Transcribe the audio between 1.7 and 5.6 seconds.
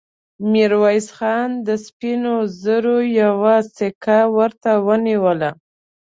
سپينو زرو يوه سيکه ورته ونيوله.